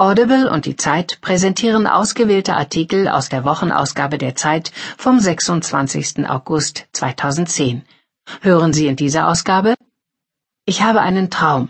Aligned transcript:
Audible 0.00 0.50
und 0.50 0.64
die 0.64 0.76
Zeit 0.76 1.20
präsentieren 1.20 1.86
ausgewählte 1.86 2.54
Artikel 2.56 3.06
aus 3.06 3.28
der 3.28 3.44
Wochenausgabe 3.44 4.16
der 4.16 4.34
Zeit 4.34 4.72
vom 4.96 5.20
26. 5.20 6.26
August 6.26 6.86
2010. 6.94 7.82
Hören 8.40 8.72
Sie 8.72 8.86
in 8.86 8.96
dieser 8.96 9.28
Ausgabe 9.28 9.74
Ich 10.64 10.80
habe 10.80 11.02
einen 11.02 11.28
Traum. 11.28 11.68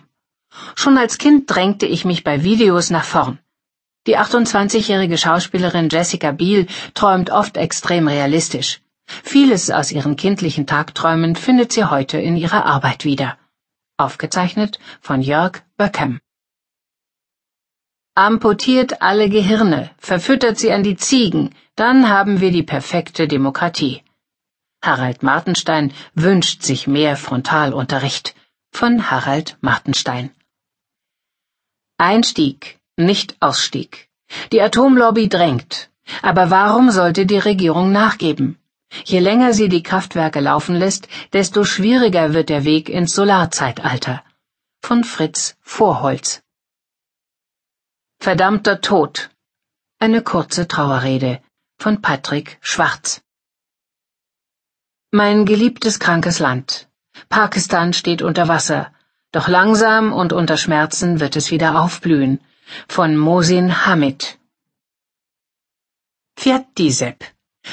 Schon 0.76 0.96
als 0.96 1.18
Kind 1.18 1.50
drängte 1.50 1.86
ich 1.86 2.04
mich 2.04 2.22
bei 2.22 2.44
Videos 2.44 2.90
nach 2.90 3.02
vorn. 3.02 3.40
Die 4.06 4.16
28-jährige 4.16 5.18
Schauspielerin 5.18 5.88
Jessica 5.90 6.30
Biel 6.30 6.68
träumt 6.94 7.30
oft 7.30 7.56
extrem 7.56 8.06
realistisch. 8.06 8.80
Vieles 9.06 9.72
aus 9.72 9.90
ihren 9.90 10.14
kindlichen 10.14 10.68
Tagträumen 10.68 11.34
findet 11.34 11.72
sie 11.72 11.86
heute 11.86 12.18
in 12.18 12.36
ihrer 12.36 12.64
Arbeit 12.64 13.04
wieder. 13.04 13.36
Aufgezeichnet 13.96 14.78
von 15.00 15.20
Jörg 15.20 15.62
Böckem. 15.76 16.20
Amputiert 18.20 19.00
alle 19.00 19.30
Gehirne, 19.30 19.90
verfüttert 19.96 20.58
sie 20.58 20.72
an 20.72 20.82
die 20.82 20.96
Ziegen, 20.96 21.54
dann 21.74 22.10
haben 22.10 22.42
wir 22.42 22.50
die 22.50 22.62
perfekte 22.62 23.26
Demokratie. 23.26 24.02
Harald 24.84 25.22
Martenstein 25.22 25.94
wünscht 26.14 26.62
sich 26.62 26.86
mehr 26.86 27.16
Frontalunterricht. 27.16 28.34
Von 28.72 29.10
Harald 29.10 29.56
Martenstein. 29.62 30.32
Einstieg, 31.96 32.78
nicht 32.98 33.36
Ausstieg. 33.40 34.10
Die 34.52 34.60
Atomlobby 34.60 35.30
drängt. 35.30 35.88
Aber 36.20 36.50
warum 36.50 36.90
sollte 36.90 37.24
die 37.24 37.38
Regierung 37.38 37.90
nachgeben? 37.90 38.58
Je 39.06 39.20
länger 39.20 39.54
sie 39.54 39.70
die 39.70 39.82
Kraftwerke 39.82 40.40
laufen 40.40 40.76
lässt, 40.76 41.08
desto 41.32 41.64
schwieriger 41.64 42.34
wird 42.34 42.50
der 42.50 42.64
Weg 42.64 42.90
ins 42.90 43.14
Solarzeitalter. 43.14 44.22
Von 44.82 45.04
Fritz 45.04 45.56
Vorholz. 45.62 46.42
Verdammter 48.22 48.82
Tod. 48.82 49.30
Eine 49.98 50.20
kurze 50.20 50.68
Trauerrede 50.68 51.40
von 51.78 52.02
Patrick 52.02 52.58
Schwarz. 52.60 53.22
Mein 55.10 55.46
geliebtes 55.46 55.98
krankes 55.98 56.38
Land. 56.38 56.86
Pakistan 57.30 57.94
steht 57.94 58.20
unter 58.20 58.46
Wasser, 58.46 58.92
doch 59.32 59.48
langsam 59.48 60.12
und 60.12 60.34
unter 60.34 60.58
Schmerzen 60.58 61.18
wird 61.18 61.34
es 61.34 61.50
wieder 61.50 61.80
aufblühen. 61.80 62.40
Von 62.88 63.16
Mosin 63.16 63.86
Hamid. 63.86 64.38
Fiatti 66.36 66.90
Sepp. 66.90 67.24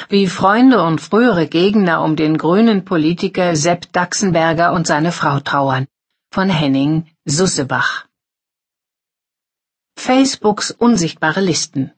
Wie 0.08 0.28
Freunde 0.28 0.82
und 0.82 1.02
frühere 1.02 1.48
Gegner 1.48 2.02
um 2.02 2.16
den 2.16 2.38
grünen 2.38 2.86
Politiker 2.86 3.58
Sepp 3.58 3.92
Daxenberger 3.92 4.72
und 4.72 4.88
seine 4.88 5.12
Frau 5.12 5.42
trauern. 5.42 5.88
Von 6.32 6.50
Henning 6.50 7.06
Sussebach. 7.26 8.07
Facebooks 9.98 10.72
unsichtbare 10.72 11.42
Listen. 11.42 11.92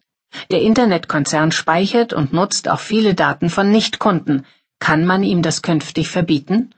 Der 0.52 0.62
Internetkonzern 0.62 1.52
speichert 1.52 2.14
und 2.14 2.34
nutzt 2.34 2.70
auch 2.70 2.80
viele 2.80 3.14
Daten 3.14 3.50
von 3.50 3.70
Nichtkunden. 3.70 4.46
Kann 4.80 5.06
man 5.06 5.22
ihm 5.22 5.42
das 5.42 5.62
künftig 5.62 6.10
verbieten? 6.10 6.74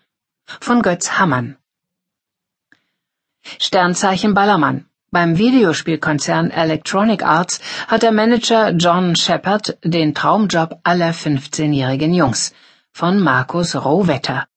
Von 0.45 0.81
Götz 0.81 1.19
Hammann. 1.19 1.57
Sternzeichen 3.59 4.33
Ballermann. 4.33 4.85
Beim 5.11 5.37
Videospielkonzern 5.37 6.51
Electronic 6.51 7.23
Arts 7.23 7.61
hat 7.87 8.01
der 8.01 8.11
Manager 8.11 8.71
John 8.71 9.15
Shepard 9.15 9.77
den 9.83 10.15
Traumjob 10.15 10.79
aller 10.83 11.11
15-jährigen 11.11 12.13
Jungs. 12.13 12.53
Von 12.91 13.19
Markus 13.19 13.75
Rohwetter. 13.75 14.47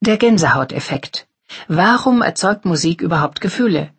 Der 0.00 0.16
Gänsehauteffekt. 0.16 1.28
Warum 1.68 2.22
erzeugt 2.22 2.64
Musik 2.64 3.02
überhaupt 3.02 3.40
Gefühle? 3.40 3.92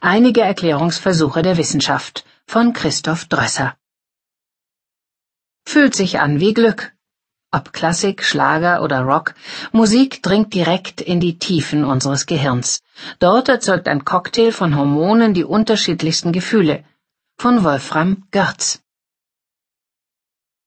Einige 0.00 0.42
Erklärungsversuche 0.42 1.42
der 1.42 1.56
Wissenschaft 1.56 2.24
von 2.46 2.72
Christoph 2.72 3.24
Drösser. 3.26 3.76
Fühlt 5.66 5.94
sich 5.94 6.20
an 6.20 6.40
wie 6.40 6.54
Glück. 6.54 6.92
Ob 7.50 7.72
Klassik, 7.72 8.22
Schlager 8.22 8.82
oder 8.82 9.00
Rock, 9.00 9.34
Musik 9.72 10.22
dringt 10.22 10.52
direkt 10.54 11.00
in 11.00 11.18
die 11.18 11.38
Tiefen 11.38 11.84
unseres 11.84 12.26
Gehirns. 12.26 12.82
Dort 13.18 13.48
erzeugt 13.48 13.88
ein 13.88 14.04
Cocktail 14.04 14.52
von 14.52 14.76
Hormonen 14.76 15.34
die 15.34 15.44
unterschiedlichsten 15.44 16.32
Gefühle. 16.32 16.84
Von 17.38 17.64
Wolfram 17.64 18.24
Görz. 18.30 18.82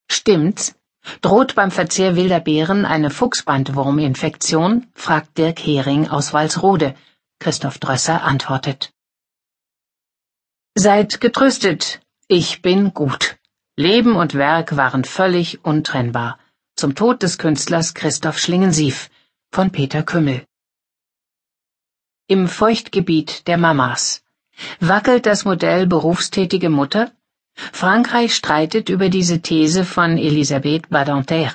Stimmt's? 0.10 0.76
Droht 1.22 1.56
beim 1.56 1.72
Verzehr 1.72 2.16
wilder 2.16 2.40
Beeren 2.40 2.86
eine 2.86 3.10
Fuchsbandwurminfektion? 3.10 4.88
fragt 4.94 5.38
Dirk 5.38 5.60
Hering 5.60 6.08
aus 6.10 6.34
Walsrode. 6.34 6.96
Christoph 7.40 7.80
Drösser 7.80 8.24
antwortet. 8.24 8.94
Seid 10.76 11.20
getröstet, 11.20 12.00
ich 12.30 12.62
bin 12.62 12.94
gut. 12.94 13.38
Leben 13.76 14.16
und 14.16 14.36
Werk 14.36 14.78
waren 14.78 15.04
völlig 15.04 15.66
untrennbar. 15.66 16.40
Zum 16.78 16.96
Tod 16.96 17.24
des 17.24 17.38
Künstlers 17.38 17.94
Christoph 17.94 18.40
Schlingensief 18.40 19.10
von 19.52 19.72
Peter 19.72 20.02
Kümmel. 20.02 20.46
Im 22.28 22.48
Feuchtgebiet 22.48 23.48
der 23.48 23.58
Mamas. 23.58 24.24
Wackelt 24.80 25.26
das 25.26 25.44
Modell 25.44 25.88
berufstätige 25.88 26.70
Mutter? 26.70 27.12
Frankreich 27.54 28.34
streitet 28.34 28.88
über 28.88 29.10
diese 29.10 29.42
These 29.42 29.84
von 29.84 30.18
Elisabeth 30.18 30.90
Badinter. 30.90 31.54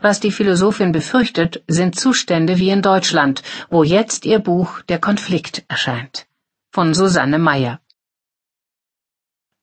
Was 0.00 0.18
die 0.18 0.32
Philosophin 0.32 0.92
befürchtet, 0.92 1.62
sind 1.68 2.00
Zustände 2.00 2.58
wie 2.58 2.70
in 2.70 2.80
Deutschland, 2.80 3.42
wo 3.68 3.84
jetzt 3.84 4.24
ihr 4.24 4.38
Buch 4.38 4.80
Der 4.88 4.98
Konflikt 4.98 5.62
erscheint. 5.68 6.26
Von 6.72 6.94
Susanne 6.94 7.38
Meyer. 7.38 7.80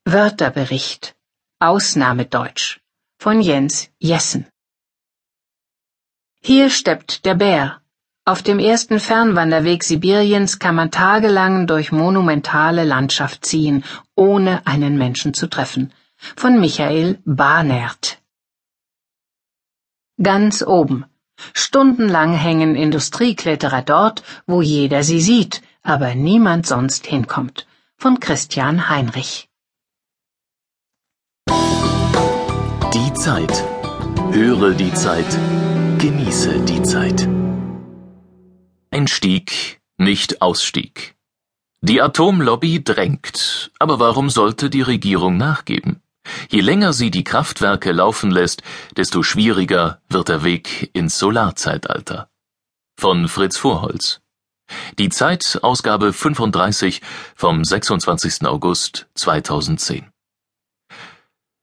Wörterbericht 0.06 1.16
Ausnahmedeutsch 1.60 2.82
von 3.20 3.40
Jens 3.40 3.90
Jessen 4.00 4.48
Hier 6.42 6.70
steppt 6.70 7.24
der 7.24 7.36
Bär. 7.36 7.82
Auf 8.26 8.44
dem 8.44 8.60
ersten 8.60 9.00
Fernwanderweg 9.00 9.82
Sibiriens 9.82 10.60
kann 10.60 10.76
man 10.76 10.92
tagelang 10.92 11.68
durch 11.68 11.94
monumentale 11.94 12.84
Landschaft 12.84 13.46
ziehen, 13.46 13.86
ohne 14.14 14.68
einen 14.68 14.98
Menschen 14.98 15.34
zu 15.34 15.48
treffen. 15.48 15.94
Von 16.18 16.60
Michael 16.60 17.22
Bahnert. 17.24 18.22
Ganz 20.22 20.64
oben. 20.64 21.06
Stundenlang 21.54 22.34
hängen 22.34 22.76
Industriekletterer 22.76 23.84
dort, 23.84 24.22
wo 24.48 24.62
jeder 24.62 25.04
sie 25.04 25.22
sieht, 25.22 25.62
aber 25.82 26.14
niemand 26.14 26.68
sonst 26.68 27.08
hinkommt. 27.08 27.66
Von 27.98 28.20
Christian 28.20 28.90
Heinrich. 28.90 29.48
Die 32.94 33.12
Zeit. 33.14 33.64
Höre 34.32 34.76
die 34.76 34.94
Zeit. 34.94 35.26
Genieße 35.98 36.60
die 36.60 36.84
Zeit. 36.84 37.28
Einstieg, 38.92 39.82
nicht 39.98 40.44
Ausstieg. 40.44 41.16
Die 41.82 42.04
Atomlobby 42.04 42.84
drängt, 42.84 43.72
aber 43.80 43.98
warum 44.00 44.30
sollte 44.30 44.70
die 44.70 44.84
Regierung 44.84 45.38
nachgeben? 45.38 46.04
Je 46.52 46.62
länger 46.62 46.94
sie 46.94 47.10
die 47.10 47.24
Kraftwerke 47.24 47.94
laufen 47.94 48.30
lässt, 48.30 48.62
desto 48.96 49.24
schwieriger 49.24 50.00
wird 50.10 50.30
der 50.30 50.44
Weg 50.44 50.92
ins 50.94 51.18
Solarzeitalter. 51.18 52.30
Von 52.96 53.28
Fritz 53.28 53.58
Vorholz. 53.58 54.22
Die 55.00 55.10
Zeit, 55.10 55.58
Ausgabe 55.64 56.14
35 56.14 57.02
vom 57.36 57.64
26. 57.64 58.46
August 58.46 59.08
2010. 59.16 60.13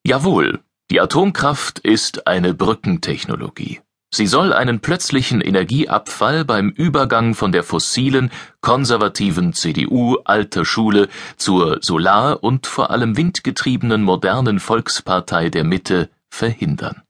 Jawohl, 0.06 0.60
die 0.90 1.00
Atomkraft 1.00 1.78
ist 1.78 2.26
eine 2.26 2.54
Brückentechnologie. 2.54 3.80
Sie 4.12 4.26
soll 4.26 4.52
einen 4.52 4.80
plötzlichen 4.80 5.40
Energieabfall 5.40 6.44
beim 6.44 6.70
Übergang 6.70 7.34
von 7.34 7.52
der 7.52 7.62
fossilen, 7.62 8.32
konservativen 8.60 9.52
CDU 9.52 10.16
alter 10.24 10.64
Schule 10.64 11.08
zur 11.36 11.78
solar- 11.82 12.42
und 12.42 12.66
vor 12.66 12.90
allem 12.90 13.16
windgetriebenen 13.16 14.02
modernen 14.02 14.58
Volkspartei 14.58 15.48
der 15.48 15.64
Mitte 15.64 16.08
verhindern. 16.28 17.02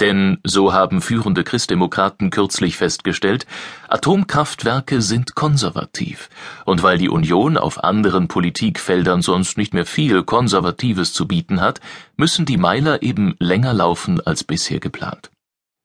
Denn, 0.00 0.38
so 0.44 0.72
haben 0.72 1.00
führende 1.00 1.44
Christdemokraten 1.44 2.30
kürzlich 2.30 2.76
festgestellt, 2.76 3.46
Atomkraftwerke 3.88 5.02
sind 5.02 5.34
konservativ, 5.34 6.28
und 6.64 6.82
weil 6.82 6.98
die 6.98 7.08
Union 7.08 7.56
auf 7.56 7.82
anderen 7.82 8.28
Politikfeldern 8.28 9.22
sonst 9.22 9.58
nicht 9.58 9.74
mehr 9.74 9.86
viel 9.86 10.22
Konservatives 10.22 11.12
zu 11.12 11.26
bieten 11.26 11.60
hat, 11.60 11.80
müssen 12.16 12.46
die 12.46 12.56
Meiler 12.58 13.02
eben 13.02 13.34
länger 13.38 13.72
laufen 13.72 14.20
als 14.20 14.44
bisher 14.44 14.80
geplant. 14.80 15.30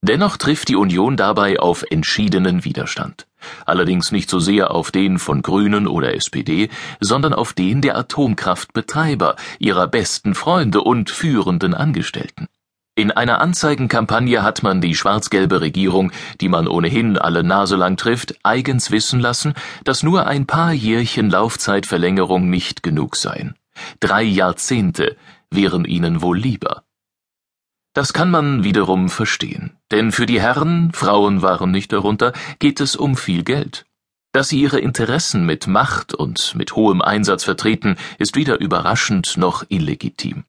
Dennoch 0.06 0.36
trifft 0.36 0.68
die 0.68 0.76
Union 0.76 1.16
dabei 1.16 1.62
auf 1.62 1.86
entschiedenen 1.90 2.66
Widerstand. 2.66 3.26
Allerdings 3.66 4.12
nicht 4.12 4.30
so 4.30 4.40
sehr 4.40 4.72
auf 4.72 4.92
den 4.92 5.18
von 5.18 5.42
Grünen 5.42 5.88
oder 5.88 6.14
SPD, 6.14 6.70
sondern 7.00 7.34
auf 7.34 7.54
den 7.54 7.80
der 7.80 7.98
Atomkraftbetreiber, 7.98 9.38
ihrer 9.60 9.88
besten 9.88 10.36
Freunde 10.36 10.82
und 10.82 11.10
führenden 11.10 11.74
Angestellten. 11.74 12.48
In 12.96 13.10
einer 13.10 13.42
Anzeigenkampagne 13.42 14.44
hat 14.44 14.62
man 14.62 14.80
die 14.80 14.94
schwarz-gelbe 14.94 15.62
Regierung, 15.62 16.12
die 16.42 16.48
man 16.48 16.68
ohnehin 16.68 17.18
alle 17.18 17.44
Nase 17.44 17.76
lang 17.76 17.98
trifft, 17.98 18.36
eigens 18.44 18.92
wissen 18.92 19.20
lassen, 19.20 19.56
dass 19.84 20.04
nur 20.04 20.28
ein 20.28 20.46
paar 20.46 20.74
Jährchen 20.74 21.32
Laufzeitverlängerung 21.32 22.52
nicht 22.52 22.84
genug 22.84 23.16
seien. 23.16 23.56
Drei 24.00 24.22
Jahrzehnte 24.22 25.18
wären 25.50 25.86
ihnen 25.86 26.22
wohl 26.22 26.38
lieber. 26.38 26.84
Das 27.94 28.14
kann 28.14 28.30
man 28.30 28.64
wiederum 28.64 29.10
verstehen, 29.10 29.76
denn 29.90 30.12
für 30.12 30.28
die 30.28 30.42
Herren, 30.42 30.92
Frauen 30.94 31.42
waren 31.42 31.72
nicht 31.72 31.94
darunter, 31.94 32.32
geht 32.60 32.80
es 32.80 32.96
um 32.96 33.18
viel 33.18 33.44
Geld. 33.44 33.86
Dass 34.34 34.50
sie 34.50 34.60
ihre 34.62 34.80
Interessen 34.80 35.48
mit 35.48 35.66
Macht 35.66 36.14
und 36.14 36.54
mit 36.56 36.76
hohem 36.76 37.02
Einsatz 37.02 37.44
vertreten, 37.44 37.98
ist 38.20 38.36
weder 38.36 38.60
überraschend 38.60 39.38
noch 39.38 39.64
illegitim. 39.70 40.44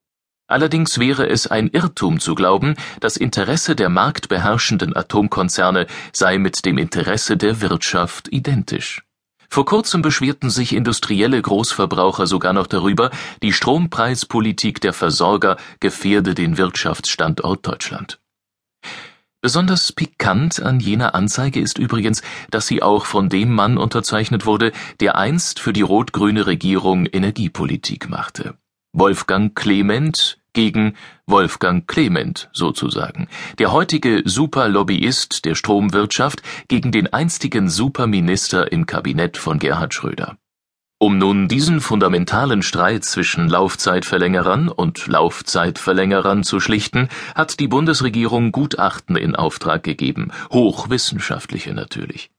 Allerdings 0.47 0.99
wäre 0.99 1.27
es 1.27 1.47
ein 1.47 1.69
Irrtum 1.69 2.19
zu 2.19 2.35
glauben, 2.35 2.75
das 2.99 3.17
Interesse 3.17 3.75
der 3.75 3.89
marktbeherrschenden 3.89 4.95
Atomkonzerne 4.95 5.87
sei 6.13 6.37
mit 6.37 6.65
dem 6.65 6.77
Interesse 6.77 7.35
der 7.35 7.61
Wirtschaft 7.61 8.31
identisch. 8.31 9.03
Vor 9.49 9.65
kurzem 9.65 10.01
beschwerten 10.01 10.49
sich 10.49 10.73
industrielle 10.73 11.41
Großverbraucher 11.41 12.27
sogar 12.27 12.53
noch 12.53 12.67
darüber, 12.67 13.09
die 13.41 13.53
Strompreispolitik 13.53 14.81
der 14.81 14.93
Versorger 14.93 15.57
gefährde 15.79 16.35
den 16.35 16.57
Wirtschaftsstandort 16.57 17.65
Deutschland. 17.65 18.19
Besonders 19.41 19.91
pikant 19.91 20.59
an 20.61 20.79
jener 20.79 21.15
Anzeige 21.15 21.59
ist 21.59 21.77
übrigens, 21.77 22.21
dass 22.49 22.67
sie 22.67 22.83
auch 22.83 23.05
von 23.05 23.29
dem 23.29 23.53
Mann 23.53 23.77
unterzeichnet 23.77 24.45
wurde, 24.45 24.71
der 24.99 25.15
einst 25.15 25.59
für 25.59 25.71
die 25.71 25.83
rot-grüne 25.83 26.47
Regierung 26.47 27.05
Energiepolitik 27.05 28.09
machte. 28.09 28.57
Wolfgang 28.97 29.53
Clement 29.53 30.37
gegen 30.53 30.95
Wolfgang 31.27 31.85
Clement 31.85 32.49
sozusagen, 32.53 33.27
der 33.59 33.73
heutige 33.73 34.21
Superlobbyist 34.23 35.43
der 35.43 35.55
Stromwirtschaft 35.55 36.41
gegen 36.69 36.93
den 36.93 37.11
einstigen 37.11 37.67
Superminister 37.67 38.71
im 38.71 38.85
Kabinett 38.85 39.35
von 39.35 39.59
Gerhard 39.59 39.93
Schröder. 39.93 40.37
Um 40.97 41.17
nun 41.17 41.49
diesen 41.49 41.81
fundamentalen 41.81 42.61
Streit 42.61 43.03
zwischen 43.03 43.49
Laufzeitverlängerern 43.49 44.69
und 44.69 45.07
Laufzeitverlängerern 45.07 46.45
zu 46.45 46.61
schlichten, 46.61 47.09
hat 47.35 47.59
die 47.59 47.67
Bundesregierung 47.67 48.53
Gutachten 48.53 49.17
in 49.17 49.35
Auftrag 49.35 49.83
gegeben, 49.83 50.31
hochwissenschaftliche 50.53 51.73
natürlich. 51.73 52.31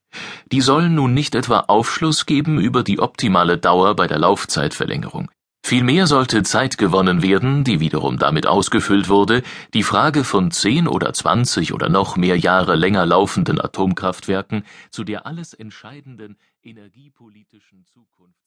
Die 0.52 0.62
sollen 0.62 0.94
nun 0.94 1.12
nicht 1.12 1.34
etwa 1.34 1.64
Aufschluss 1.68 2.24
geben 2.24 2.58
über 2.58 2.82
die 2.82 2.98
optimale 2.98 3.58
Dauer 3.58 3.94
bei 3.94 4.06
der 4.06 4.18
Laufzeitverlängerung. 4.18 5.28
Vielmehr 5.68 6.06
sollte 6.06 6.44
Zeit 6.44 6.78
gewonnen 6.78 7.24
werden, 7.24 7.64
die 7.64 7.80
wiederum 7.80 8.18
damit 8.18 8.46
ausgefüllt 8.46 9.08
wurde, 9.08 9.42
die 9.74 9.82
Frage 9.82 10.22
von 10.22 10.52
zehn 10.52 10.86
oder 10.86 11.12
zwanzig 11.12 11.74
oder 11.74 11.88
noch 11.88 12.16
mehr 12.16 12.38
Jahre 12.38 12.76
länger 12.76 13.04
laufenden 13.04 13.60
Atomkraftwerken 13.60 14.62
zu 14.92 15.02
der 15.02 15.26
alles 15.26 15.54
entscheidenden 15.54 16.36
energiepolitischen 16.62 17.84
Zukunft 17.84 18.45